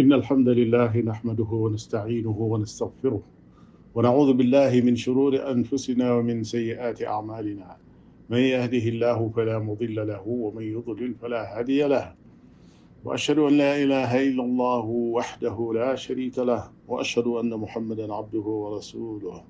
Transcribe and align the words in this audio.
إن 0.00 0.12
الحمد 0.12 0.48
لله 0.48 0.96
نحمده 1.00 1.44
ونستعينه 1.52 2.38
ونستغفره 2.50 3.22
ونعوذ 3.94 4.32
بالله 4.32 4.80
من 4.80 4.96
شرور 4.96 5.50
أنفسنا 5.50 6.12
ومن 6.14 6.42
سيئات 6.44 7.02
أعمالنا 7.02 7.76
من 8.30 8.38
يهده 8.38 8.88
الله 8.92 9.28
فلا 9.36 9.58
مضل 9.58 10.06
له 10.08 10.22
ومن 10.26 10.62
يضلل 10.62 11.14
فلا 11.14 11.58
هادي 11.58 11.82
له 11.84 12.14
وأشهد 13.04 13.38
أن 13.38 13.58
لا 13.58 13.82
إله 13.84 14.22
إلا 14.28 14.42
الله 14.44 14.84
وحده 14.88 15.72
لا 15.74 15.94
شريك 15.94 16.38
له 16.38 16.64
وأشهد 16.88 17.26
أن 17.26 17.50
محمدا 17.50 18.14
عبده 18.14 18.40
ورسوله 18.62 19.40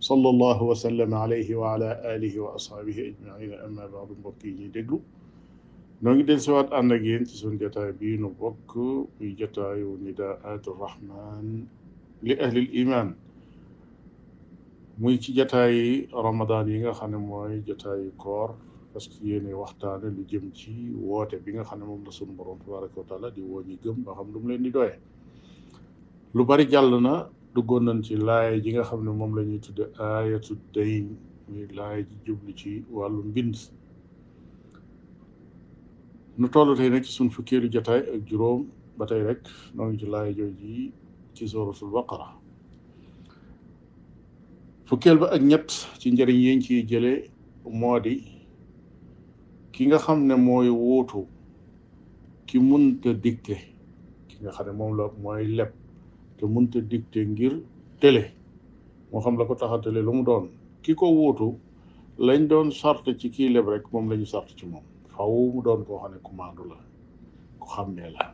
صلى 0.00 0.28
الله 0.28 0.62
وسلم 0.62 1.14
عليه 1.14 1.56
وعلى 1.56 2.16
آله 2.16 2.40
وأصحابه 2.40 2.98
أجمعين 3.10 3.52
أما 3.52 3.86
بعد 3.86 4.08
بركي 4.24 4.68
دقلوا 4.74 4.98
noo 6.02 6.14
ngi 6.14 6.24
del 6.28 6.40
siwaat 6.44 6.68
ànd 6.78 6.90
ak 6.94 7.02
yéen 7.08 7.24
ci 7.28 7.34
suñu 7.40 7.58
jotaay 7.62 7.92
bii 7.98 8.16
nu 8.22 8.28
bokk 8.40 8.70
muy 9.16 9.32
jotaayu 9.38 9.88
nidaatu 10.04 10.70
rahman 10.84 11.46
li 12.26 12.34
ahlil 12.44 12.68
iman 12.82 13.08
muy 15.00 15.16
ci 15.22 15.30
jotaayi 15.36 16.08
ramadan 16.12 16.66
yi 16.68 16.78
nga 16.80 16.92
xam 16.98 17.10
ne 17.10 17.16
mooy 17.28 17.62
jotaayu 17.66 18.10
koor 18.22 18.50
parce 18.92 19.08
que 19.08 19.24
yéene 19.26 19.50
waxtaan 19.62 20.02
lu 20.16 20.22
jëm 20.30 20.46
ci 20.58 20.74
woote 21.08 21.36
bi 21.44 21.52
nga 21.54 21.64
xam 21.68 21.78
ne 21.80 21.84
moom 21.86 22.04
la 22.04 22.10
suñu 22.12 22.32
borom 22.36 22.58
tabaraka 22.64 23.00
wa 23.12 23.30
di 23.34 23.40
woo 23.40 23.62
gëm 23.82 23.98
ba 24.04 24.12
xam 24.16 24.28
leen 24.48 24.62
di 24.64 24.70
doye 24.70 24.96
bari 26.48 26.64
jàll 26.70 27.00
na 27.06 27.14
duggoon 27.54 27.84
nañ 27.88 28.02
ci 28.06 28.14
laay 28.28 28.60
ji 28.62 28.70
nga 28.72 28.84
xam 28.88 29.00
ne 29.04 29.10
moom 29.10 29.32
la 29.36 29.42
ñuy 29.48 29.58
tudde 29.64 29.84
aayatu 29.98 30.54
dayn 30.74 31.06
muy 31.48 31.64
laay 31.78 32.00
ji 32.08 32.16
jublu 32.26 32.52
ci 32.60 32.72
wàllu 32.96 33.22
mbind 33.30 33.56
nu 36.38 36.48
toll 36.48 36.76
tey 36.76 36.88
nag 36.90 37.02
ci 37.04 37.12
suñ 37.12 37.28
fukkeelu 37.30 37.68
jataay 37.72 38.00
ak 38.14 38.26
juróom 38.28 38.66
ba 38.98 39.06
tey 39.06 39.22
rek 39.24 39.40
noo 39.74 39.86
ngi 39.88 39.98
ci 40.00 40.06
laay 40.06 40.34
jooji 40.38 40.92
ci 41.34 41.48
sooratul 41.48 41.90
baqara 41.96 42.28
fukkeel 44.86 45.18
ba 45.18 45.26
ak 45.34 45.42
ñett 45.42 45.68
ci 45.98 46.10
njëriñ 46.12 46.36
yiñ 46.44 46.60
ciy 46.64 46.82
jëlee 46.90 47.30
mois 47.80 48.00
di 48.00 48.14
ki 49.72 49.86
nga 49.86 49.98
xam 50.04 50.26
ne 50.28 50.34
mooy 50.36 50.68
wuutu 50.68 51.24
ki 52.46 52.58
munta 52.58 53.12
dicté 53.12 53.56
ki 54.28 54.36
nga 54.40 54.50
xam 54.56 54.66
ne 54.66 54.72
moom 54.72 54.92
la 54.98 55.04
mooy 55.22 55.44
leb 55.56 55.70
te 56.36 56.44
munta 56.46 56.80
dicté 56.80 57.20
ngir 57.26 57.54
télé 58.00 58.24
moo 59.10 59.22
xam 59.24 59.38
la 59.38 59.44
ko 59.46 59.54
tax 59.54 59.72
a 59.72 59.78
télé 59.84 60.00
lu 60.02 60.12
mu 60.12 60.22
doon 60.28 60.46
ki 60.82 60.92
ko 60.94 61.06
wuutu 61.18 61.48
lañ 62.18 62.40
doon 62.50 62.68
sart 62.72 63.04
ci 63.18 63.26
kii 63.34 63.48
leb 63.54 63.66
rek 63.72 63.84
moom 63.92 64.10
la 64.10 64.14
ñu 64.16 64.26
sart 64.26 64.50
ci 64.58 64.66
moom 64.66 64.84
faw 65.16 65.34
mu 65.52 65.60
doon 65.64 65.80
koo 65.86 65.98
xam 66.00 66.12
ne 66.14 66.18
ku 66.26 66.32
la 66.68 66.76
ku 67.68 67.82
ne 67.96 68.06
la 68.16 68.24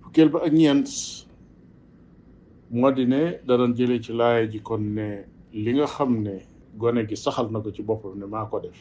fukkeel 0.00 0.28
ba 0.32 0.38
ak 0.46 0.52
ñeent 0.60 0.88
moo 2.78 2.90
di 2.96 3.04
ne 3.12 3.20
danañ 3.46 3.72
ci 4.04 4.12
laaya 4.18 4.44
ji 4.52 4.58
kon 4.68 4.82
ne 4.96 5.08
li 5.62 5.70
nga 5.76 5.86
xam 5.94 6.12
ne 6.24 6.34
gone 6.80 7.00
gi 7.08 7.16
saxal 7.22 7.46
na 7.52 7.60
ko 7.64 7.70
ci 7.74 7.82
boppam 7.82 8.14
ne 8.18 8.26
maa 8.26 8.46
ko 8.50 8.58
def 8.60 8.78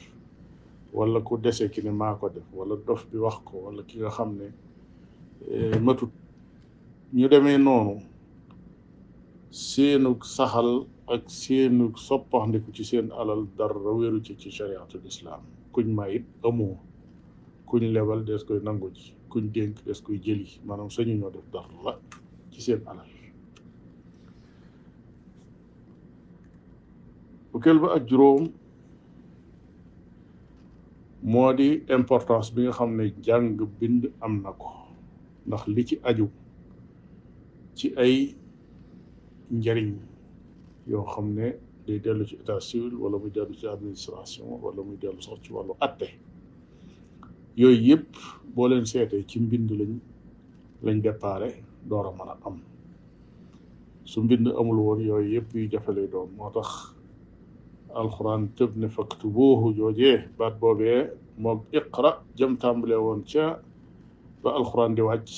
wala 0.94 1.19
ku 1.19 1.38
dese 1.38 1.69
ki 1.73 1.81
ne 1.83 1.92
maa 1.92 2.16
ko 2.19 2.30
def 2.30 2.47
wala 2.53 2.75
dof 2.88 3.05
bi 3.11 3.17
wax 3.17 3.38
ko 3.45 3.53
wala 3.67 3.83
ki 3.83 3.97
nga 3.99 4.09
xam 4.17 4.30
ne 4.39 4.47
e, 5.55 5.80
matut 5.80 6.11
ñu 7.17 7.27
demee 7.30 7.58
noonu 7.58 7.95
seenug 9.52 10.23
saxal 10.23 10.88
ak 11.14 11.27
seenug 11.27 11.97
soppaxndiku 11.97 12.72
ci 12.73 12.83
seen 12.86 13.11
alal 13.11 13.44
dara 13.58 13.75
wéeru 13.95 14.23
ci 14.23 14.38
ci 14.38 14.49
chariatul 14.52 15.03
islam 15.05 15.42
kuñ 15.73 15.88
mayit 15.95 16.25
amoo 16.44 16.77
kuñ 17.66 17.83
lebal 17.95 18.25
des 18.25 18.44
koy 18.47 18.59
nangu 18.64 18.88
ji 18.95 19.14
kuñ 19.30 19.45
dénk 19.53 19.75
des 19.86 20.00
koy 20.03 20.17
jëli 20.25 20.59
maanaam 20.66 20.89
sañu 20.95 21.14
ñoo 21.19 21.30
def 21.31 21.45
dara 21.53 21.69
la 21.86 21.94
ci 22.52 22.59
seen 22.61 22.81
alal 22.89 23.09
bukkeel 27.52 27.80
ba 27.81 27.88
ak 27.95 28.03
juróom 28.09 28.44
moo 31.32 31.54
di 31.58 31.70
importance 31.98 32.52
bi 32.53 32.61
nga 32.64 32.73
xam 32.77 32.92
ne 32.98 33.03
jàng 33.26 33.58
bind 33.80 34.03
am 34.23 34.33
na 34.43 34.52
ko 34.61 34.70
ndax 35.48 35.64
li 35.76 35.83
ci 35.89 35.95
aju 36.09 36.27
ci 37.77 37.88
ay 38.03 38.15
njariñ 39.52 39.89
yoo 40.89 41.05
xam 41.14 41.27
ne 41.38 41.45
day 41.87 41.97
dellu 42.03 42.23
ci 42.27 42.36
état 42.37 42.59
civil 42.61 42.93
wala 43.02 43.17
muy 43.17 43.31
dellu 43.33 43.53
ci 43.58 43.65
administration 43.67 44.45
wala 44.61 44.81
muy 44.86 44.97
dellu 45.02 45.17
sax 45.21 45.39
ci 45.43 45.49
wàllu 45.53 45.73
atte 45.81 46.09
yooyu 47.58 47.97
yëpp 47.97 48.09
boo 48.55 48.67
leen 48.69 48.86
seetee 48.86 49.25
ci 49.27 49.39
mbind 49.42 49.69
lañ 49.73 49.93
lañ 50.86 50.97
déparé 51.02 51.49
door 51.89 52.05
a 52.09 52.14
am 52.45 52.61
su 54.05 54.21
mbind 54.21 54.47
amul 54.53 54.77
woon 54.86 54.99
yooyu 55.02 55.33
yëpp 55.41 55.49
yu 55.58 55.65
jafe 55.73 55.91
doom 56.14 56.30
moo 56.37 56.52
tax 56.53 56.93
alxuraan 57.97 58.47
tëb 58.58 58.75
ne 58.77 58.87
faktubuuhu 58.87 59.73
joojee 59.77 60.27
baat 60.37 60.55
boobee 60.61 61.09
moom 61.41 61.59
iqra 61.73 62.21
jëm 62.37 62.53
tàmbale 62.61 62.95
woon 62.95 63.21
ca 63.31 63.59
ba 64.43 64.49
alxuraan 64.59 64.93
di 64.95 65.02
wàcc 65.09 65.31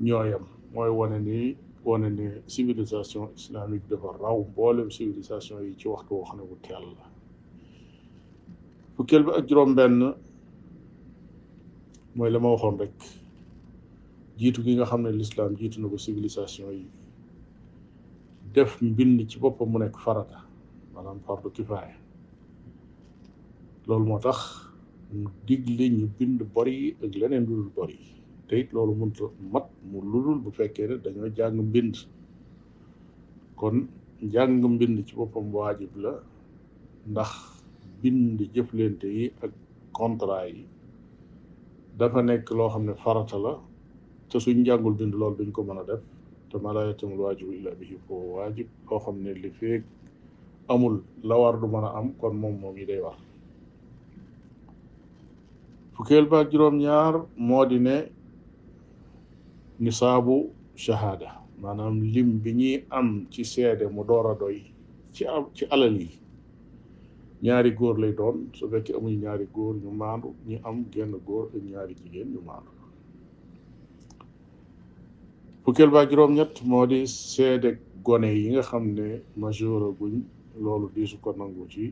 ñooyam 0.00 0.44
mooy 0.74 0.90
wane 0.98 1.18
nii 1.26 1.48
wane 1.84 2.10
ne 2.10 2.42
civilisation 2.46 3.28
islamique 3.36 3.88
dafa 3.90 4.08
raw 4.22 4.38
mboolem 4.38 4.88
civilisation 4.90 5.62
yi 5.64 5.74
ci 5.78 5.88
waxtu 5.88 6.12
woo 6.14 6.24
xam 6.28 6.36
ne 6.36 6.44
bu 6.48 6.56
teel 6.62 6.82
la 6.96 7.06
fukkeel 8.96 9.22
bi 9.24 9.30
ak 9.38 9.46
juróom-benn 9.48 9.96
mooy 12.16 12.30
la 12.30 12.38
ma 12.38 12.48
waxoon 12.50 12.78
rek 12.78 12.94
jiitu 14.38 14.60
gi 14.64 14.74
nga 14.74 14.84
xam 14.90 15.02
ne 15.02 15.10
lislaam 15.12 15.54
jiitu 15.58 15.78
na 15.80 15.88
ko 15.92 15.96
civilisation 15.98 16.68
yi 16.74 16.84
def 18.54 18.80
mbind 18.82 19.28
ci 19.30 19.36
boppam 19.42 19.68
mu 19.70 19.78
nekk 19.78 19.96
farata 20.04 20.38
maanaam 20.94 21.18
fardu 21.26 21.48
kifaaya 21.56 21.94
loolu 23.86 24.04
moo 24.08 24.18
tax 24.24 24.38
mu 25.20 25.28
digle 25.46 25.84
ñu 25.96 26.06
bind 26.18 26.38
bor 26.54 26.66
ak 27.04 27.12
leneen 27.20 27.44
lu 27.46 27.54
dul 27.56 27.70
bor 27.74 27.90
te 28.48 28.54
it 28.60 28.72
loolu 28.72 28.94
mënut 28.96 29.18
mat 29.52 29.66
mu 29.88 30.00
lu 30.00 30.08
ludul 30.18 30.38
bu 30.44 30.50
fekkee 30.56 30.88
ne 30.88 30.96
dañoo 31.04 31.28
jàng 31.36 31.60
bind 31.72 31.94
kon 33.58 33.76
jàng 34.32 34.62
mbind 34.72 34.98
ci 35.06 35.14
boppam 35.18 35.46
waajib 35.54 35.92
la 36.04 36.12
ndax 37.10 37.32
bind 38.02 38.38
jëflante 38.54 39.06
yi 39.16 39.24
ak 39.44 39.50
contrat 39.96 40.46
yi 40.54 40.64
dafa 41.98 42.20
nekk 42.28 42.46
loo 42.58 42.68
xam 42.72 42.84
ne 42.88 42.92
farata 43.02 43.38
la 43.44 43.52
te 44.30 44.36
suñ 44.44 44.58
jàngul 44.66 44.94
bind 45.00 45.14
lool 45.20 45.34
duñ 45.38 45.50
ko 45.56 45.60
mën 45.66 45.78
a 45.82 45.84
def 45.88 46.00
te 46.50 46.56
ma 46.62 46.68
laa 46.74 46.84
yatimul 46.88 47.20
waajibu 47.24 47.52
illaa 47.58 47.74
bihi 47.80 47.96
foo 48.04 48.24
waajib 48.34 48.66
loo 48.88 48.98
xam 49.04 49.16
ne 49.24 49.30
li 49.42 49.50
amul 50.72 50.94
la 51.28 51.34
war 51.40 51.54
du 51.60 51.66
mën 51.72 51.84
a 51.86 51.88
am 51.98 52.06
kon 52.20 52.34
moom 52.42 52.54
moom 52.62 52.76
yi 52.80 52.86
day 52.90 53.00
war 53.04 53.18
ba 56.30 56.36
ak 56.42 56.50
ñaar 56.82 57.14
moo 57.48 57.64
nisaabu 59.80 60.36
shahaada 60.84 61.30
maanaam 61.62 61.96
lim 62.14 62.28
bi 62.42 62.50
ñuy 62.58 62.74
am 62.98 63.08
ci 63.32 63.42
seede 63.52 63.84
mu 63.94 64.02
door 64.08 64.26
a 64.30 64.34
doy 64.40 64.58
ci 65.14 65.22
am 65.34 65.44
alal 65.74 65.96
yi 66.02 66.10
ñaari 67.42 67.70
góor 67.78 67.98
lay 68.02 68.12
doon 68.18 68.36
su 68.56 68.64
fekkee 68.70 68.94
amuñu 68.96 69.18
ñaari 69.22 69.46
góor 69.54 69.74
ñu 69.82 69.90
maandu 70.00 70.28
ñu 70.48 70.56
am 70.68 70.76
genn 70.92 71.14
góor 71.26 71.46
ak 71.54 71.62
ñaari 71.70 71.94
jigéen 72.00 72.30
ñu 72.34 72.40
maandu 72.48 72.70
fukkeel 75.62 75.90
baa 75.94 76.06
juróom-ñett 76.10 76.54
moo 76.70 76.86
di 76.90 76.98
seede 77.34 77.70
gone 78.06 78.28
yi 78.40 78.46
nga 78.52 78.62
xam 78.70 78.84
ne 78.98 79.06
majeur 79.40 79.82
guñ 80.00 80.14
loolu 80.62 80.86
diisu 80.94 81.16
ko 81.22 81.28
nangu 81.38 81.64
ci 81.72 81.82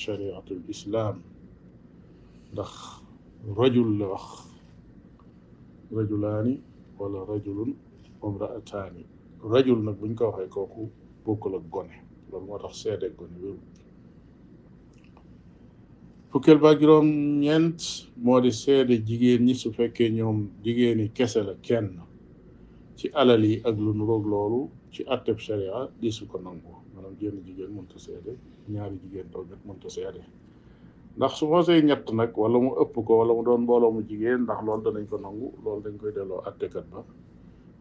chariatul 0.00 0.62
islaam 0.74 1.16
ndax 2.52 2.70
rajul 3.58 3.88
la 3.98 4.06
wax 4.12 4.26
rajulaani 5.96 6.54
wala 6.98 7.20
rajulun 7.28 7.70
umraataani 8.22 9.04
rajul 9.52 9.80
nag 9.86 9.96
buñ 10.00 10.12
ko 10.18 10.24
waxee 10.28 10.48
kooku 10.54 10.82
bokkul 11.24 11.54
ak 11.58 11.66
gone 11.74 11.94
loolu 12.32 12.46
moo 12.46 12.58
tax 12.62 12.74
seede 12.82 13.06
gone 13.18 13.36
wéru 13.42 13.60
fukkeel 16.30 16.58
ba 16.62 16.70
juróom 16.78 17.08
ñeent 17.44 17.78
moo 18.24 18.38
di 18.44 18.50
seede 18.62 18.94
jigéen 19.06 19.42
ñi 19.46 19.54
su 19.60 19.68
fekkee 19.76 20.10
ñoom 20.16 20.38
jigéeni 20.64 21.04
kese 21.16 21.40
la 21.48 21.54
kenn 21.66 21.88
ci 22.98 23.06
alal 23.20 23.42
yi 23.50 23.56
ak 23.68 23.76
lu 23.84 23.90
nuroog 23.96 24.24
loolu 24.32 24.60
ci 24.92 25.00
atteb 25.14 25.38
sharia 25.46 25.76
di 26.00 26.08
su 26.16 26.24
ko 26.30 26.36
nangu 26.44 26.72
maanaam 26.92 27.14
jénn 27.20 27.36
jigéen 27.46 27.72
mënta 27.76 27.96
seede 28.06 28.32
ñaari 28.72 28.96
jigéen 29.02 29.28
toog 29.32 29.46
rek 29.52 29.62
mënta 29.68 29.88
seede 29.96 30.22
ndax 31.16 31.32
su 31.40 31.46
xosee 31.48 31.80
ñett 31.82 32.12
nag 32.12 32.36
wala 32.36 32.58
mu 32.60 32.70
ëpp 32.76 32.94
ko 33.06 33.12
wala 33.24 33.32
mu 33.32 33.42
doon 33.42 33.62
mbooloo 33.64 33.90
mu 33.94 34.02
jigéen 34.08 34.44
ndax 34.44 34.60
loolu 34.64 34.82
danañ 34.84 35.06
ko 35.08 35.16
nangu 35.16 35.48
loolu 35.64 35.80
dañ 35.84 35.94
koy 36.00 36.12
delloo 36.12 36.40
attekat 36.48 36.84
ba 36.92 37.00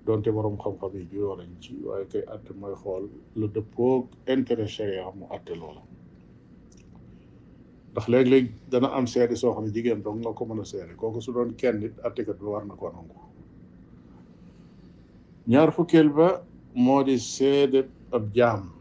donte 0.06 0.32
borom 0.32 0.56
xam-xam 0.58 0.94
yi 0.96 1.04
juyoo 1.12 1.36
nañ 1.36 1.52
ci 1.60 1.76
waaye 1.86 2.06
kay 2.08 2.24
atte 2.34 2.54
mooy 2.54 2.74
xool 2.80 3.10
lu 3.36 3.48
dëppoog 3.48 4.08
intérêt 4.36 4.68
chéri 4.76 5.00
mu 5.20 5.26
atte 5.36 5.50
loola 5.60 5.82
ndax 7.92 8.06
léeg-léeg 8.08 8.48
dana 8.72 8.88
am 8.96 9.06
seede 9.08 9.36
soo 9.36 9.52
xam 9.54 9.66
ne 9.66 9.72
jigéen 9.76 10.02
dong 10.04 10.20
nga 10.24 10.32
ko 10.34 10.46
mën 10.46 10.60
a 10.62 10.66
seede 10.66 10.96
kooku 10.96 11.20
su 11.22 11.34
doon 11.34 11.54
kenn 11.60 11.80
nit 11.80 11.94
attekat 12.08 12.40
ba 12.40 12.50
war 12.50 12.66
na 12.66 12.76
ko 12.76 12.88
nangu 12.90 13.20
ñaar 15.48 15.72
fukkeel 15.76 16.10
ba 16.10 16.28
moo 16.74 17.04
di 17.04 17.20
seede 17.20 17.84
ab 18.12 18.32
jaam 18.34 18.72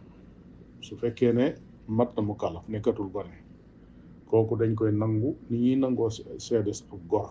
su 0.80 0.96
fekkee 0.96 1.32
ne 1.32 1.54
mat 1.88 2.14
na 2.16 2.22
mu 2.22 2.34
kalaf 2.36 2.68
nekkatul 2.68 3.10
gone 3.10 3.44
kooku 4.30 4.52
dañ 4.60 4.70
koy 4.78 4.92
nangu 5.00 5.28
ni 5.50 5.56
ñuy 5.64 5.76
nangoo 5.80 6.10
seede 6.46 6.70
ak 6.72 6.90
góor 7.10 7.28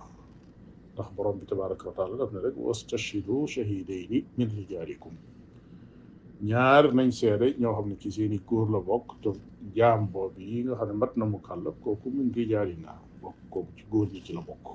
ndax 0.93 1.09
borom 1.15 1.37
bi 1.39 1.45
tabaraka 1.45 1.85
wa 1.89 1.95
taala 1.97 2.15
daf 2.17 2.31
ne 2.33 2.39
rek 2.45 2.55
wastashhidu 2.67 3.47
shahidayni 3.53 4.17
min 4.37 4.49
rijaalikum 4.57 5.13
ñaar 6.49 6.83
nañ 6.97 7.09
seede 7.19 7.45
ñoo 7.59 7.73
xam 7.77 7.87
ne 7.89 7.95
ci 8.01 8.09
seeni 8.15 8.37
góor 8.47 8.67
la 8.73 8.79
bokk 8.87 9.07
te 9.21 9.29
jaam 9.75 10.01
boobu 10.13 10.41
yi 10.49 10.63
nga 10.65 10.75
xam 10.79 10.87
ne 10.89 10.93
mat 11.01 11.11
na 11.17 11.23
mu 11.31 11.37
kàllab 11.47 11.75
kooku 11.83 12.07
min 12.17 12.29
rijaalina 12.37 12.91
bokk 13.21 13.37
kooku 13.51 13.71
ci 13.77 13.83
góor 13.91 14.07
ñi 14.13 14.19
ci 14.25 14.31
la 14.37 14.41
bokk 14.49 14.65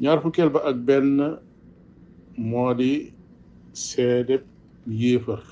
ñaar 0.00 0.18
fukkeel 0.22 0.50
ba 0.54 0.60
ak 0.70 0.76
benn 0.86 1.14
moo 2.50 2.72
di 2.78 2.92
seede 3.88 4.36
yéefar 5.00 5.42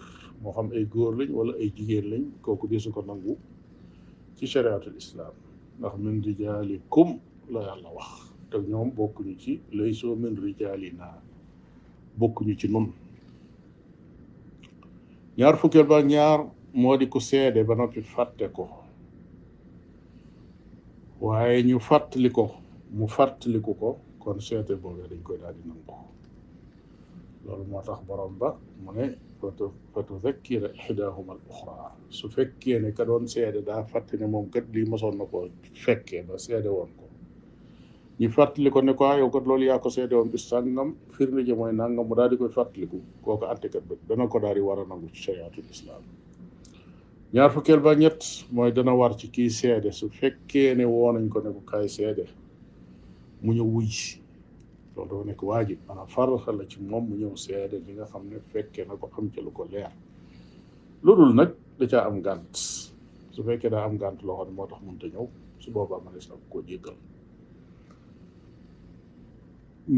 moo 0.42 0.52
xam 0.56 0.66
ay 0.76 0.84
góor 0.92 1.12
lañ 1.18 1.30
wala 1.38 1.52
ay 1.62 1.68
jigéen 1.76 2.06
lañ 2.12 2.22
kooku 2.44 2.64
deesu 2.70 2.88
ko 2.94 3.00
nangu 3.08 3.32
ci 4.36 4.44
chariatul 4.52 4.96
islam 5.02 5.34
ndax 5.78 5.94
min 6.02 6.16
rijaalikum 6.26 7.08
la 7.52 7.60
yàlla 7.68 7.90
wax 7.98 8.10
te 8.50 8.56
ñoom 8.70 8.88
bokkuñu 8.96 9.34
ci 9.42 9.52
laysoo 9.76 10.14
min 10.22 10.34
na 10.98 11.08
bokkuñu 12.18 12.54
ci 12.60 12.66
moom 12.72 12.86
ñaar 15.38 15.54
fukkeel 15.60 15.86
ba 15.90 15.98
ñaar 16.12 16.40
moo 16.80 16.96
di 16.96 17.06
ku 17.12 17.20
seede 17.20 17.60
ba 17.68 17.74
noppi 17.74 18.00
fàtte 18.14 18.46
ko 18.56 18.62
waaye 21.24 21.58
ñu 21.68 21.78
fàttali 21.88 22.28
ko 22.36 22.44
mu 22.96 23.06
fàttaliku 23.16 23.70
ko 23.80 23.88
kon 24.22 24.38
seete 24.40 24.72
boobee 24.82 25.08
dañ 25.10 25.22
koy 25.26 25.38
daal 25.42 25.54
di 25.56 25.62
nangu 25.68 25.94
loolu 27.44 27.64
moo 27.70 27.82
tax 27.88 28.00
borom 28.08 28.32
ba 28.40 28.48
mu 28.82 28.92
ne 28.96 29.04
fa 29.94 30.02
tuzakkira 30.06 30.68
ixdaahuma 30.76 31.34
al 31.34 31.40
uxra 31.48 31.76
su 32.18 32.28
fekkee 32.34 32.78
ne 32.82 32.90
ka 32.96 33.06
doon 33.10 33.26
seede 33.34 33.62
daa 33.68 33.82
fàtte 33.92 34.18
ne 34.20 34.26
moom 34.34 34.50
kat 34.56 34.66
lii 34.74 34.84
mosoon 34.92 35.16
na 35.18 35.24
ko 35.30 35.40
fekke 35.84 36.22
ba 36.28 36.38
seede 36.44 36.68
woon 36.76 36.90
ko 36.98 37.08
ñu 38.20 38.28
fàttali 38.36 38.70
ko 38.74 38.80
ne 38.82 38.92
ko 38.98 39.06
ah, 39.10 39.16
yow 39.20 39.30
kat 39.34 39.44
loolu 39.48 39.64
yaa 39.64 39.78
ko 39.84 39.88
seede 39.96 40.12
woon 40.18 40.28
bi 40.32 40.38
sàngam 40.38 40.90
firnde 41.16 41.44
ji 41.46 41.54
mooy 41.60 41.72
nàngam 41.80 42.06
mu 42.08 42.14
daal 42.18 42.28
di 42.30 42.36
koy 42.40 42.48
fàttaliku 42.58 42.98
kooku 43.24 43.44
àttekat 43.52 43.84
ba 43.88 43.94
dana 44.08 44.28
ko 44.32 44.38
daal 44.44 44.60
wara 44.68 44.82
war 44.84 44.88
nangu 44.88 45.06
ci 45.14 45.22
shariatul 45.26 45.70
islaam 45.74 46.02
ñaar 47.34 47.50
fukkeel 47.54 47.80
ba 47.86 47.92
ñett 48.02 48.22
mooy 48.56 48.70
dana 48.76 48.92
war 49.00 49.12
ci 49.20 49.26
kii 49.34 49.50
seede 49.60 49.90
su 49.98 50.08
fekkee 50.20 50.74
ne 50.78 50.84
woo 50.94 51.10
nañ 51.12 51.28
ko 51.32 51.38
ne 51.44 51.50
ko 51.56 51.60
kaay 51.70 51.88
seede 51.88 52.24
mu 53.44 53.50
wuy 53.74 53.92
loolu 54.96 55.08
dafa 55.10 55.24
nekk 55.26 55.42
waajib 55.42 55.78
maanaam 55.88 56.08
farata 56.08 56.52
la 56.52 56.66
ci 56.68 56.78
moom 56.80 57.04
mu 57.08 57.16
ñëw 57.16 57.36
seede 57.36 57.76
li 57.86 57.92
nga 57.92 58.04
xam 58.10 58.22
ne 58.28 58.38
fekkee 58.52 58.84
na 58.86 58.94
ko 58.96 59.10
am 59.18 59.30
ca 59.34 59.40
ko 59.56 59.64
leer 59.70 59.92
loolu 61.02 61.34
nag 61.34 61.54
da 61.78 61.86
caa 61.86 62.06
am 62.06 62.20
gànt 62.22 62.54
su 63.34 63.42
fekkee 63.44 63.70
daa 63.70 63.84
am 63.84 63.98
gànt 63.98 64.22
loo 64.22 64.36
xam 64.36 64.48
ne 64.48 64.54
moo 64.54 64.66
tax 64.66 64.80
mënta 64.86 65.06
ñëw 65.12 65.26
su 65.62 65.70
boobaa 65.70 66.00
mënees 66.04 66.28
na 66.28 66.34
koo 66.50 66.62
jéggal 66.68 66.96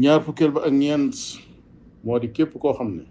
ñaar 0.01 0.21
fukkeel 0.25 0.51
ba 0.51 0.61
ak 0.67 0.73
ñeent 0.81 1.15
moo 2.03 2.19
di 2.19 2.27
képp 2.29 2.53
koo 2.61 2.73
xam 2.73 2.89
ne 2.97 3.05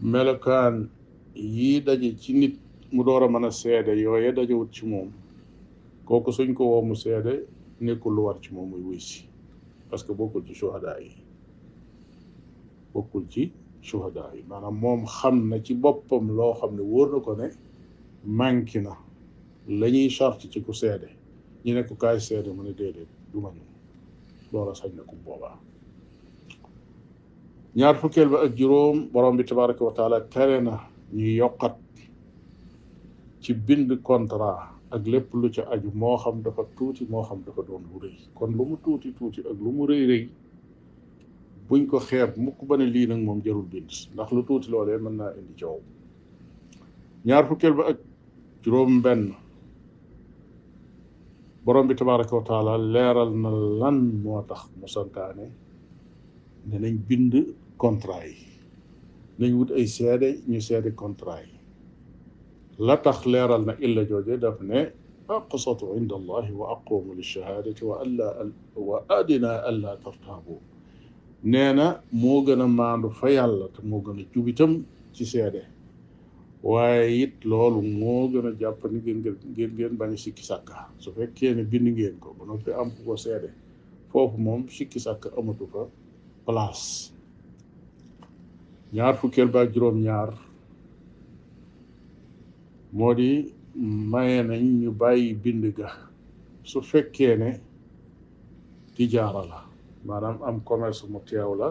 melokaan 0.00 0.88
yii 1.34 1.80
daje 1.84 2.16
ci 2.18 2.32
nit 2.32 2.58
mu 2.92 3.02
door 3.04 3.22
a 3.24 3.28
mën 3.28 3.46
a 3.46 3.50
seede 3.50 3.92
yooye 4.00 4.30
dajewut 4.32 4.70
ci 4.72 4.86
moom 4.86 5.10
kooku 6.06 6.30
suñ 6.32 6.54
ko 6.54 6.62
woo 6.70 6.82
mu 6.82 6.94
seede 6.94 7.46
nekkul 7.80 8.12
lu 8.14 8.22
war 8.24 8.38
ci 8.40 8.52
moom 8.52 8.68
muy 8.70 8.80
wuy 8.82 9.00
si 9.00 9.28
parce 9.90 10.04
que 10.06 10.12
bokkul 10.14 10.44
ci 10.46 10.54
suhadaa 10.54 10.98
yi 11.00 11.10
bokkul 12.92 13.28
ci 13.28 13.52
suhadaa 13.82 14.30
yi 14.34 14.44
maanaam 14.48 14.78
moom 14.78 15.04
xam 15.06 15.48
na 15.48 15.58
ci 15.62 15.74
boppam 15.74 16.28
loo 16.36 16.54
xam 16.54 16.76
ne 16.76 16.82
wóor 16.82 17.08
na 17.12 17.20
ko 17.20 17.34
ne 17.34 17.46
manqué 18.24 18.80
na 18.82 18.94
la 19.68 19.86
ñuy 19.90 20.08
charte 20.10 20.48
ci 20.50 20.60
ku 20.62 20.72
seede 20.72 21.08
ñu 21.64 21.74
nekku 21.74 21.94
ko 21.94 22.00
kaay 22.06 22.20
seede 22.20 22.50
mu 22.52 22.62
ne 22.62 22.72
déedéet 22.72 23.08
du 23.32 23.40
ma 23.40 23.50
ñëw 23.50 23.68
loola 24.52 24.74
sañ 24.74 24.92
na 24.96 25.02
ko 25.02 25.14
boobaa 25.24 25.58
ñaar 27.76 27.96
fukkeel 27.96 28.28
ba 28.28 28.42
ak 28.44 28.54
juróom 28.56 29.08
borom 29.12 29.36
bi 29.36 29.44
tabaraka 29.44 29.84
wa 29.84 29.92
taala 29.92 30.20
tere 30.20 30.60
na 30.60 30.78
ñuy 31.12 31.34
yokkat 31.40 31.76
ci 33.40 33.54
bind 33.54 34.02
contrat 34.02 34.73
ak 34.90 35.04
lépp 35.08 35.32
lu 35.34 35.48
ca 35.48 35.62
aju 35.72 35.88
moo 35.94 36.16
xam 36.18 36.42
dafa 36.42 36.62
tuuti 36.76 37.04
moo 37.10 37.22
xam 37.24 37.40
dafa 37.46 37.62
doon 37.66 37.82
lu 37.92 37.96
rëy 38.04 38.16
kon 38.36 38.52
lu 38.56 38.64
mu 38.68 38.76
tuuti 38.84 39.12
tuuti 39.16 39.40
ak 39.40 39.56
lu 39.64 39.70
mu 39.72 39.84
rëy 39.88 40.04
rëy 40.10 40.24
buñ 41.68 41.86
ko 41.88 41.96
xeeb 42.00 42.36
mukk 42.36 42.58
ba 42.68 42.76
ne 42.76 42.84
lii 42.92 43.06
nag 43.08 43.20
moom 43.24 43.40
jarul 43.44 43.68
bind 43.72 43.90
ndax 44.12 44.28
lu 44.34 44.42
tuuti 44.44 44.68
loole 44.72 44.98
mën 44.98 45.16
naa 45.20 45.32
indi 45.38 45.54
coow 45.60 45.80
ñaar 47.24 47.44
fukkeel 47.48 47.74
ba 47.78 47.84
ak 47.92 47.98
juróom 48.62 48.92
benn 49.04 49.22
borom 51.64 51.88
bi 51.88 51.94
tabaraka 51.96 52.34
wa 52.36 52.44
taala 52.50 52.72
leeral 52.76 53.32
na 53.42 53.50
lan 53.80 53.98
moo 54.22 54.42
tax 54.48 54.68
mu 54.80 54.88
santaane 54.88 55.46
ne 56.68 56.76
nañ 56.82 56.96
bind 57.08 57.32
contrat 57.82 58.26
yi 58.28 58.46
nañ 59.38 59.52
wut 59.58 59.70
ay 59.78 59.86
seede 59.96 60.28
ñu 60.48 60.60
seede 60.60 60.90
contrat 61.02 61.40
yi 61.48 61.53
la 62.78 62.96
tax 62.96 63.24
leeral 63.26 63.64
na 63.66 63.74
illa 63.78 64.04
jooje 64.04 64.36
daf 64.40 64.60
ne 64.60 64.90
aqsatu 65.28 65.96
inda 65.96 66.16
wa 66.16 66.42
aqumu 66.72 67.14
lilchahaadati 67.14 67.84
wa 67.84 67.98
wa 68.76 68.98
adina 69.08 69.62
alla 69.68 69.96
tartaabu 70.04 70.58
nee 71.42 71.72
na 71.72 72.00
moo 72.12 72.42
gën 72.44 72.60
a 72.60 72.66
maandu 72.68 73.10
fa 73.10 73.28
yàlla 73.30 73.66
te 73.74 73.80
moo 73.88 74.00
gën 74.04 74.18
a 74.20 74.24
jubitam 74.34 74.72
ci 75.14 75.24
seede 75.24 75.62
waaye 76.62 77.06
it 77.22 77.34
loolu 77.50 77.80
moo 78.00 78.28
gën 78.32 78.46
a 78.48 78.52
jàpp 78.60 78.82
ni 78.90 78.98
ngeen 78.98 79.18
ngeen 79.56 79.70
ngeen 79.74 79.94
bañ 79.98 80.10
a 80.14 80.16
sikki 80.16 80.42
sàkka 80.44 80.76
su 80.98 81.10
fekkee 81.16 81.54
ne 81.54 81.62
bind 81.70 81.86
ngeen 81.96 82.16
ba 82.38 82.44
noppi 82.46 82.70
am 82.72 82.90
ku 82.90 83.00
ko 83.06 83.16
seede 83.16 83.48
foofu 84.10 84.36
moom 84.38 84.62
sikki 84.68 84.98
sàkk 85.00 85.22
amatu 85.38 85.64
fa 85.72 85.82
place 86.46 87.12
ñaar 88.94 89.14
fukkeel 89.20 89.48
ba 89.48 89.66
juróom-ñaar 89.72 90.30
moo 92.98 93.12
di 93.18 93.30
maye 94.10 94.38
nañ 94.48 94.62
ñu 94.80 94.90
bàyyi 94.94 95.34
bind 95.42 95.64
ga 95.76 95.88
su 96.62 96.80
fekkee 96.80 97.36
ne 97.36 97.50
tijaara 98.94 99.42
la 99.50 99.58
maanaam 100.06 100.38
am 100.48 100.56
commerce 100.68 101.02
mu 101.10 101.18
teew 101.26 101.54
la 101.58 101.68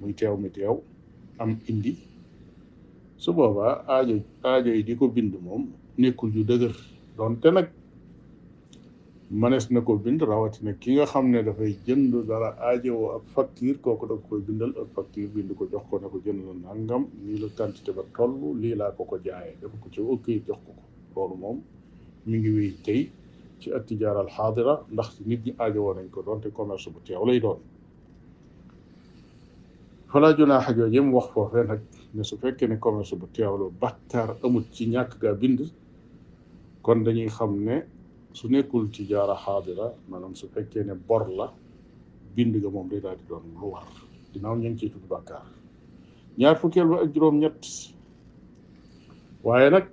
muy 0.00 0.12
teew 0.14 0.36
mi 0.38 0.48
teew 0.48 0.74
am 1.40 1.58
indi 1.70 1.92
su 3.18 3.32
booba 3.32 3.82
ajo 3.96 4.14
aajo 4.44 4.70
yi 4.70 4.82
di 4.86 4.94
ko 4.96 5.08
bind 5.08 5.32
moom 5.42 5.62
nekkul 5.98 6.30
ju 6.34 6.42
dëgër 6.46 6.74
doonte 7.16 7.48
nag 7.50 7.66
mënees 9.32 9.70
na 9.70 9.80
ko 9.80 9.94
bind 9.96 10.20
rawatina 10.26 10.72
ki 10.80 10.94
nga 10.94 11.06
xam 11.06 11.30
ne 11.30 11.42
dafay 11.44 11.78
jënd 11.86 12.26
dara 12.26 12.50
aajowoo 12.66 13.14
ak 13.16 13.22
facture 13.34 13.78
kooku 13.78 14.06
da 14.06 14.14
nga 14.14 14.22
koy 14.28 14.40
bindal 14.42 14.72
ak 14.80 14.88
facture 14.94 15.28
bind 15.28 15.52
ko 15.58 15.66
jox 15.70 15.84
ko 15.90 15.98
ne 16.02 16.08
ko 16.10 16.18
jënd 16.24 16.40
la 16.46 16.74
nangam 16.74 17.06
nii 17.22 17.38
la 17.38 17.46
quantité 17.56 17.92
ba 17.94 18.02
toll 18.16 18.58
lii 18.60 18.74
laa 18.74 18.90
ko 18.90 19.04
ko 19.04 19.18
jaayee 19.24 19.54
def 19.60 19.70
ko 19.80 19.86
ci 19.92 20.00
ok 20.02 20.26
jox 20.46 20.58
ko 20.66 20.70
ko 20.74 20.80
loolu 21.14 21.36
moom 21.42 21.58
mi 22.26 22.38
ngi 22.38 22.50
wéy 22.56 22.72
tey 22.84 23.10
ci 23.60 23.68
attijaar 23.72 24.16
al 24.16 24.28
xaadira 24.36 24.74
ndax 24.90 25.20
nit 25.26 25.40
ñi 25.46 25.52
aajowoo 25.58 25.94
nañ 25.94 26.08
ko 26.10 26.22
doonte 26.22 26.50
commerce 26.52 26.90
bu 26.90 26.98
teew 27.06 27.24
lay 27.24 27.38
doon 27.40 27.60
falaa 30.10 30.34
junaaxa 30.36 30.74
jooje 30.74 31.00
mu 31.00 31.14
wax 31.16 31.28
foofee 31.34 31.66
nag 31.68 31.80
ne 32.14 32.22
su 32.24 32.36
fekkee 32.36 32.66
ne 32.66 32.76
commerce 32.78 33.14
bu 33.14 33.26
teew 33.34 33.54
la 33.60 33.66
bakkaar 33.80 34.34
amut 34.42 34.64
ci 34.72 34.88
ñàkk 34.90 35.20
gaa 35.22 35.34
bind 35.38 35.60
kon 36.82 37.04
dañuy 37.04 37.28
xam 37.30 37.54
ne 37.68 37.76
su 38.32 38.48
nekkul 38.48 38.86
tijaara 38.94 39.34
xaadira 39.44 39.86
maanaam 40.08 40.34
su 40.38 40.48
fekkee 40.54 40.84
ne 40.86 40.94
bor 41.08 41.26
la 41.38 41.48
bind 42.34 42.54
ga 42.62 42.70
moom 42.70 42.88
day 42.88 43.00
daal 43.02 43.16
di 43.18 43.24
doon 43.28 43.42
lu 43.60 43.70
war 43.74 43.86
ginnaaw 44.32 44.54
ñu 44.56 44.68
ngi 44.70 44.78
ciy 44.80 44.90
tudd 44.92 45.32
ñaar 46.38 46.56
fukkeel 46.60 46.86
ba 46.88 46.96
ak 47.04 47.10
juróom 47.14 47.36
waaye 49.44 49.70
nag 49.70 49.86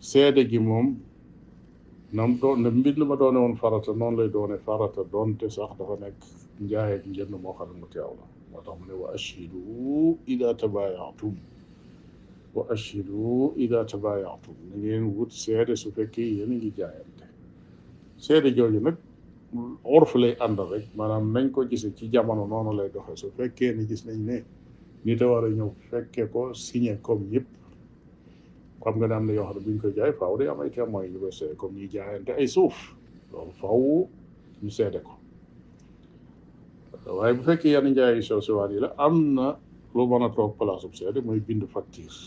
seede 0.00 0.48
gi 0.50 0.58
moom 0.58 0.86
nam 2.12 2.38
doon 2.40 2.62
na 2.62 2.70
mbind 2.70 2.98
ma 2.98 3.16
doone 3.16 3.38
woon 3.38 3.56
farata 3.56 3.92
noonu 3.92 4.16
lay 4.18 4.28
doone 4.32 4.56
farata 4.58 5.04
doonte 5.12 5.50
sax 5.50 5.70
dafa 5.78 5.96
nekk 6.00 6.16
njaay 6.60 6.92
ak 6.96 7.04
njënd 7.06 7.30
moo 7.42 7.52
xam 7.52 7.68
ne 7.72 7.78
mu 7.80 7.86
teew 7.92 8.10
la 8.18 8.26
moo 8.50 8.60
tax 8.64 8.74
mu 8.80 8.84
ne 8.86 8.94
wa 9.02 9.08
ashhidu 9.12 9.62
ida 10.26 10.54
tabayatum 10.56 11.34
wa 12.54 12.62
ashhidu 12.74 13.52
ida 13.64 13.84
tabayatum 13.84 14.56
ngeen 14.78 15.04
wut 15.16 15.30
seede 15.30 15.76
su 15.76 15.90
fekkee 15.92 16.28
yéen 16.36 16.50
ngi 16.56 16.70
jaayam 16.78 17.17
seede 18.18 18.50
jooju 18.54 18.80
nag 18.80 18.96
orf 19.84 20.14
lay 20.14 20.34
àndal 20.44 20.68
rek 20.72 20.86
maanaam 20.96 21.32
nañ 21.32 21.50
ko 21.52 21.64
gisee 21.64 21.94
ci 21.94 22.10
jamono 22.12 22.46
noonu 22.46 22.72
lay 22.76 22.88
doxee 22.92 23.16
su 23.16 23.30
fekkee 23.36 23.72
ne 23.76 23.86
gis 23.86 24.04
nañ 24.06 24.18
ne 24.26 24.44
nit 25.04 25.22
a 25.22 25.26
war 25.28 25.44
a 25.44 25.48
ñëw 25.48 25.70
fekkee 25.90 26.26
ko 26.32 26.52
signé 26.54 26.98
comme 27.02 27.28
yëpp 27.32 27.46
xam 28.82 28.94
nga 28.98 29.06
ne 29.06 29.14
am 29.14 29.26
na 29.26 29.32
yoo 29.32 29.44
xam 29.46 29.56
ne 29.56 29.62
bu 29.64 29.70
ñu 29.70 29.80
koy 29.80 29.94
jaay 29.96 30.12
faaw 30.12 30.36
day 30.38 30.48
am 30.48 30.60
ay 30.60 30.70
témoins 30.70 31.06
yu 31.12 31.20
koy 31.20 31.32
seede 31.32 31.54
comme 31.56 31.78
ñuy 31.78 31.88
jaayante 31.90 32.32
ay 32.36 32.48
suuf 32.48 32.76
loolu 33.32 33.52
faaw 33.60 34.08
seede 34.70 35.00
ko 35.00 35.14
waaye 37.16 37.32
bu 37.34 37.42
fekkee 37.42 37.68
yenn 37.72 37.92
njaay 37.92 38.14
yu 38.18 38.22
sew 38.22 38.40
siwaat 38.40 38.70
yi 38.74 38.80
la 38.80 38.92
am 38.98 39.34
na 39.34 39.56
lu 39.94 40.02
a 40.14 40.28
toog 40.34 40.58
place 40.58 40.84
bu 40.88 40.96
seede 40.96 41.20
mooy 41.24 41.38
bind 41.40 41.62
facture 41.72 42.18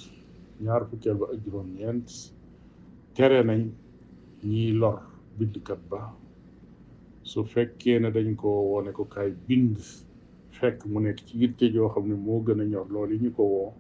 ñaar 0.63 0.85
fukkeel 0.89 1.17
ba 1.21 1.25
ak 1.33 1.39
juróom-ñeent 1.43 2.07
tere 3.17 3.41
nañ 3.43 3.69
ñiy 4.43 4.71
lor. 4.73 5.10
bindkat 5.41 5.81
ba 5.89 6.13
su 7.25 7.41
fekkee 7.43 7.99
ne 7.99 8.11
dañ 8.13 8.35
ko 8.37 8.47
woo 8.47 8.81
ne 8.85 8.91
ko 8.93 9.03
kaay 9.05 9.33
bind 9.47 9.77
fekk 10.59 10.85
mu 10.85 10.99
nekk 11.01 11.25
ci 11.25 11.37
yitte 11.41 11.65
joo 11.73 11.89
xam 11.89 12.07
ne 12.09 12.15
moo 12.15 12.43
gën 12.45 12.61
a 12.61 12.65
ñor 12.65 12.85
loolu 12.93 13.13
yi 13.15 13.21
ñu 13.25 13.31
ko 13.33 13.43
woo 13.43 13.73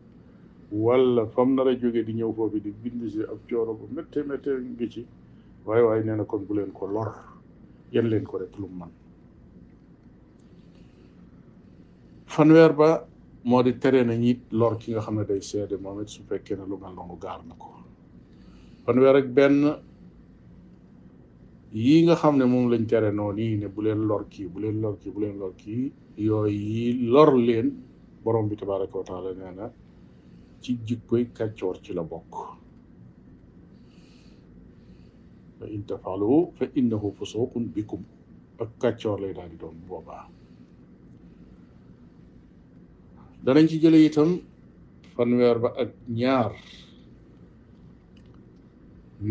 wala 0.71 1.25
fam 1.27 1.55
nar 1.55 1.67
a 1.67 1.75
jóge 1.77 2.03
di 2.05 2.13
ñëw 2.13 2.33
foofu 2.33 2.59
di 2.59 2.71
bind 2.71 3.05
si 3.09 3.21
ab 3.21 3.37
cooro 3.49 3.73
bu 3.73 3.85
métte 3.95 4.25
métte 4.25 4.49
ngi 4.49 4.89
ci 4.89 5.05
waaye 5.65 5.83
waaye 5.83 6.03
nee 6.03 6.15
na 6.15 6.23
kon 6.23 6.45
bu 6.47 6.53
leen 6.53 6.71
ko 6.71 6.85
lor 6.87 7.13
yan 7.93 8.09
leen 8.09 8.23
ko 8.23 8.37
rek 8.37 8.57
lu 8.59 8.67
man 8.67 8.89
fanweer 12.25 12.73
ba 12.73 13.05
moo 13.43 13.61
di 13.63 13.73
tere 13.79 14.03
na 14.03 14.13
ñit 14.13 14.39
lor 14.51 14.77
ki 14.77 14.91
nga 14.91 15.01
xam 15.01 15.15
ne 15.17 15.25
day 15.25 15.41
seede 15.41 15.77
moom 15.77 16.01
it 16.01 16.09
su 16.09 16.23
fekkee 16.23 16.55
ne 16.57 16.65
lu 16.69 16.77
mel 16.77 16.93
noonu 16.95 17.17
gaar 17.19 17.45
na 17.45 17.53
ko 17.53 17.69
fanweer 18.85 19.15
ak 19.15 19.27
benn 19.27 19.90
yii 21.73 22.03
nga 22.05 22.15
xam 22.21 22.35
ne 22.37 22.45
moom 22.45 22.65
lañ 22.71 22.85
tere 22.87 23.11
noonu 23.11 23.39
yi 23.47 23.55
ne 23.57 23.67
bu 23.73 23.81
leen 23.85 24.01
lor 24.09 24.23
kii 24.31 24.47
bu 24.51 24.59
leen 24.59 24.77
lor 24.83 24.95
kii 25.01 25.11
bu 25.15 25.19
leen 25.19 27.07
lor 27.13 27.31
leen 27.47 27.67
borom 28.23 28.45
bi 28.49 28.55
tabaraka 28.59 28.95
wa 28.99 29.03
taala 29.09 29.31
nee 29.39 29.51
na 29.59 29.65
ci 30.61 30.71
jikkoy 30.85 31.23
kàccoor 31.37 31.75
ci 31.83 31.91
la 31.93 32.03
bokk 32.03 32.31
fa 35.59 35.65
in 35.75 35.83
tafalu 35.89 36.51
fa 36.57 36.65
innahu 36.79 37.07
fusuqun 37.17 37.65
bikum 37.73 38.03
ak 38.61 38.69
kàccoor 38.81 39.19
lay 39.21 39.33
daal 39.33 39.49
di 39.51 39.57
doon 39.61 39.75
boobaa 39.87 40.25
danañ 43.45 43.67
ci 43.69 43.77
jële 43.83 43.99
itam 44.07 44.31
fanweer 45.15 45.57
ba 45.63 45.69
ak 45.81 45.89
ñaar 46.19 46.51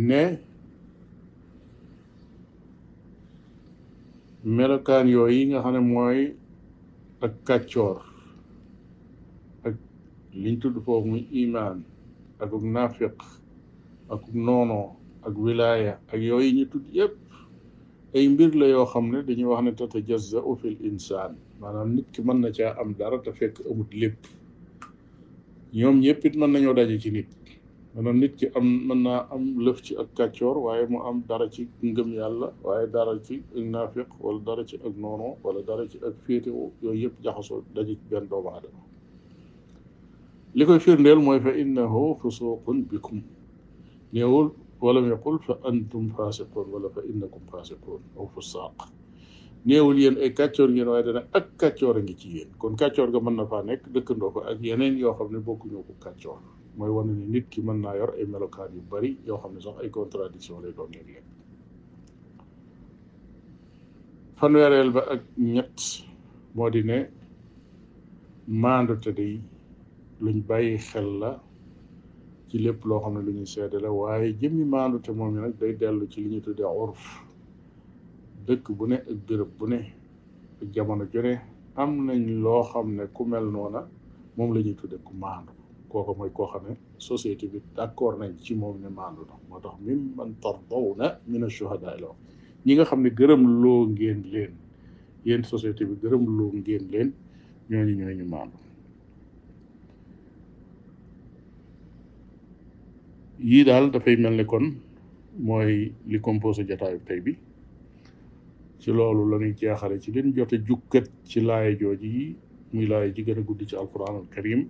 ne 0.09 0.25
melokaan 4.44 5.09
yooyu 5.09 5.52
nga 5.52 5.61
xam 5.62 5.73
ne 5.75 5.80
mooy 5.80 6.20
ak 7.20 7.32
kàccoor 7.44 8.00
ak 9.64 9.75
liñ 10.32 10.56
tudd 10.61 10.76
foofu 10.85 11.09
muy 11.09 11.26
imaan 11.30 11.85
ak 12.40 12.49
uk 12.52 12.64
naafiq 12.64 13.18
ak 14.12 14.20
uk 14.25 14.32
noonoo 14.35 14.97
ak 15.28 15.35
wilaaya 15.37 16.00
ak 16.12 16.20
yooyu 16.23 16.50
ñu 16.56 16.64
tudd 16.73 16.87
yépp 16.92 17.16
ay 18.16 18.25
mbir 18.32 18.54
la 18.56 18.66
yoo 18.66 18.87
xam 18.88 19.11
ne 19.12 19.20
dañuy 19.23 19.44
wax 19.44 19.61
ne 19.64 19.73
tatajazzau 19.76 20.56
fil 20.56 20.76
insaan 20.88 21.37
maanaam 21.61 21.94
nit 22.00 22.09
ki 22.12 22.23
mën 22.25 22.40
na 22.40 22.49
caa 22.50 22.80
am 22.80 22.94
dara 22.99 23.20
te 23.23 23.32
fekk 23.37 23.61
amut 23.70 23.92
lépp 23.92 24.25
ñoom 25.76 26.00
ñëpp 26.00 26.25
it 26.25 26.35
mën 26.40 26.49
nañoo 26.50 26.73
daje 26.75 26.97
ci 27.00 27.11
maanaam 27.97 28.16
nit 28.23 28.35
ki 28.38 28.47
am 28.59 28.66
mën 28.88 29.00
naa 29.06 29.20
am 29.37 29.44
lëf 29.66 29.78
ci 29.87 29.92
ak 30.02 30.09
kàccoor 30.18 30.56
waaye 30.64 30.85
mu 30.92 30.99
am 31.11 31.18
dara 31.28 31.47
ci 31.54 31.62
ngëm 31.88 32.11
yàlla 32.20 32.49
waaye 32.66 32.87
dara 32.97 33.14
ci 33.26 33.35
naafiq 33.73 34.11
wala 34.25 34.40
dara 34.49 34.62
ci 34.70 34.76
ak 34.87 34.94
noono 35.04 35.28
wala 35.44 35.61
dara 35.68 35.85
ci 35.90 35.97
ak 36.06 36.14
féetewu 36.26 36.62
yooyu 36.82 37.02
yëpp 37.09 37.16
jaxasoo 37.25 37.61
daje 37.75 37.94
ci 37.99 38.04
benn 38.11 38.28
doomu 38.30 38.49
aadama 38.49 38.82
li 40.56 40.64
koy 40.68 40.78
firndeel 40.85 41.18
mooy 41.26 41.40
fa 41.47 41.50
innahu 41.62 42.04
fusuqun 42.20 42.78
bikum 42.90 43.18
néewul 44.12 44.49
walam 44.80 45.06
yaqul 45.11 45.38
fa 45.49 45.54
antum 45.73 46.06
fasiqun 46.16 46.66
wala 46.75 46.88
fa 46.94 47.00
innakum 47.11 47.42
fasiqun 47.50 48.00
aw 48.18 48.26
fusaaq 48.35 48.78
néewul 49.66 49.99
yéen 50.02 50.16
ay 50.23 50.30
kàccoor 50.38 50.70
ngeen 50.75 50.88
waaye 50.92 51.26
ak 51.38 51.47
kàccoor 51.61 51.97
a 51.97 52.00
ngi 52.06 52.14
ci 52.20 52.28
yéen 52.37 52.50
kon 52.59 52.76
kàccoor 52.80 53.11
ga 53.12 53.18
mën 53.25 53.37
na 53.38 53.47
faa 53.50 53.62
nekk 53.70 53.82
dëkkandoo 53.94 54.30
ko 54.35 54.40
ak 54.50 54.59
yeneen 54.68 54.94
yoo 55.02 55.14
xam 55.18 55.28
ne 55.32 55.38
bokkuñoo 55.47 55.82
ko 55.87 55.92
kàccoor 56.06 56.38
mooy 56.80 56.92
wane 56.96 57.12
ni 57.20 57.26
nit 57.34 57.46
ki 57.52 57.60
mën 57.66 57.78
naa 57.84 57.94
yor 58.00 58.10
ay 58.18 58.26
melokaan 58.34 58.70
yu 58.76 58.80
bari 58.90 59.10
yoo 59.26 59.38
xam 59.42 59.52
ne 59.54 59.60
sox 59.64 59.76
ay 59.82 59.90
contradiction 59.96 60.56
lay 60.64 60.72
doon 60.76 60.90
léeg-léeg 60.94 61.26
fanweereel 64.38 64.88
ba 64.96 65.02
ak 65.14 65.22
ñett 65.54 65.78
moo 66.56 66.70
di 66.75 66.82
ne 66.90 66.96
maandute 68.62 69.10
day 69.18 69.34
luñ 70.25 70.38
bàyyi 70.49 70.72
xel 70.88 71.08
la 71.22 71.30
ci 72.49 72.56
lépp 72.64 72.80
loo 72.88 73.00
xam 73.02 73.12
ne 73.16 73.20
lu 73.26 73.32
ñuy 73.38 73.94
waaye 74.00 74.26
jëmmi 74.40 74.64
maandute 74.75 75.10
moom 75.18 75.30
yi 75.34 75.40
nag 75.44 75.54
day 75.60 75.72
dellu 75.80 76.04
ci 76.12 76.18
li 76.22 76.28
ñu 76.32 76.40
tuddee 76.46 76.72
urf 76.84 77.02
dëkk 78.46 78.64
bu 78.76 78.84
ne 78.90 78.96
ak 79.10 79.18
béréb 79.26 79.50
bu 79.58 79.66
ne 79.72 79.78
ak 80.60 80.66
jamono 80.75 81.04
ju 81.12 81.18
am 81.82 81.90
nañ 82.06 82.22
loo 82.44 82.62
xam 82.70 82.87
ne 82.99 83.04
ku 83.16 83.22
mel 83.30 83.44
noona 83.54 83.80
moom 84.37 84.49
la 84.54 84.60
ñuy 84.64 84.75
tudde 84.80 84.99
ku 85.06 85.12
maandu 85.25 85.52
kooku 85.90 86.12
mooy 86.18 86.30
koo 86.37 86.47
xam 86.52 86.62
ne 86.70 86.75
société 87.09 87.44
bi 87.52 87.59
d'accord 87.76 88.16
nañ 88.20 88.32
ci 88.44 88.52
moom 88.61 88.76
ne 88.82 88.88
maandu 88.99 89.23
moo 89.49 89.59
tax 89.64 89.76
mi 89.85 89.92
man 90.16 90.30
tardawna 90.42 91.06
min 91.30 91.42
ash-shuhadaa 91.47 91.94
ñi 92.64 92.73
nga 92.75 92.85
xam 92.90 93.00
ne 93.04 93.11
gërëm 93.18 93.42
loo 93.62 93.82
ngeen 93.97 94.20
leen 94.32 94.52
yéen 95.26 95.42
société 95.52 95.82
bi 95.88 95.94
gërëm 96.02 96.23
loo 96.38 96.50
ngeen 96.59 96.85
leen 96.92 97.09
ñooñu 97.70 97.94
ñooñu 98.00 98.25
maandu 98.35 98.59
yii 103.50 103.64
daal 103.68 103.87
dafay 103.92 104.16
mel 104.23 104.35
ni 104.38 104.44
kon 104.50 104.64
mooy 105.47 105.73
li 106.11 106.18
composé 106.28 106.61
jataayu 106.68 106.99
tey 107.09 107.20
bi 107.25 107.32
ci 108.80 108.88
loolu 108.97 109.23
la 109.30 109.37
ñuy 109.42 109.52
jeexale 109.61 109.97
ci 110.02 110.11
leen 110.14 110.28
jote 110.37 110.56
jukkat 110.66 111.06
ci 111.30 111.38
laaya 111.49 111.70
jooji 111.80 112.11
muy 112.73 112.87
laaya 112.90 113.09
ji 113.14 113.23
gën 113.26 113.38
a 113.40 113.42
gudd 113.49 113.61
ci 113.70 113.75
alquran 113.82 114.14
al 114.20 114.28
karim 114.35 114.62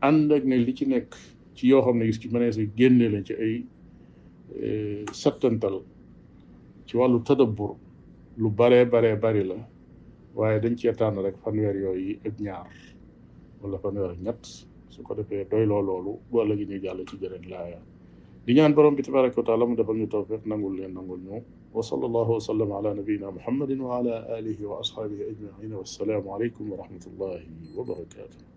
ànd 0.00 0.32
ak 0.32 0.44
na 0.44 0.56
li 0.56 0.74
ci 0.74 0.84
nekk 0.84 1.16
ci 1.54 1.66
yoo 1.68 1.82
xam 1.82 1.98
ne 1.98 2.06
gis 2.06 2.18
ci 2.20 2.28
mënees 2.28 2.56
yi 2.56 2.66
génne 2.76 3.08
la 3.08 3.22
ci 3.24 3.32
ay 3.34 3.64
euh, 4.60 5.04
settantal 5.12 5.80
ci 6.86 6.96
wàllu 6.96 7.22
tadabbur 7.24 7.76
lu 8.36 8.50
baree 8.50 8.84
bare 8.84 9.16
bari 9.16 9.44
la 9.44 9.56
waaye 10.34 10.60
dañ 10.60 10.76
cee 10.76 10.92
tànn 10.92 11.18
rek 11.24 11.36
fanweer 11.42 11.76
yooyu 11.76 12.18
ak 12.26 12.38
ñaar 12.40 12.68
wala 13.62 13.78
fanweer 13.78 14.10
ak 14.10 14.20
ñett 14.20 14.42
su 14.88 15.02
ko 15.02 15.14
defee 15.14 15.46
doy 15.48 15.66
loo 15.66 15.80
loolu 15.82 16.18
wala 16.30 16.54
gi 16.56 16.64
ñuy 16.66 16.80
jàll 16.80 17.00
ci 17.06 17.16
jëreen 17.16 17.48
laaya 17.48 17.80
di 18.44 18.54
ñaan 18.54 18.74
borom 18.74 18.94
bi 18.94 19.02
tabaraka 19.02 19.40
wa 19.40 19.46
taala 19.46 19.64
mu 19.66 19.74
defal 19.76 19.96
ñu 19.96 20.08
tawfiq 20.08 20.44
nangul 20.46 20.76
leen 20.76 20.92
nangul 20.92 21.20
ñu 21.20 21.40
wa 21.72 21.82
sallallahu 21.82 22.32
wa 22.36 22.40
sallam 22.40 22.72
ala 22.72 22.94
nabiyina 22.94 23.30
muhammadin 23.30 23.80
wa 23.80 23.96
ala 23.98 24.28
alihi 24.36 24.64
wa 24.68 24.78
ashaabihi 24.84 25.24
ajmaina 25.30 25.78
wassalaamu 25.80 26.34
aleykum 26.36 26.70
wa 26.70 26.76
rahmatullahi 26.84 27.46
wa 27.76 27.84
barakatuh 27.84 28.52